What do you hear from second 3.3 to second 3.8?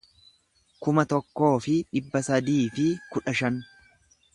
shan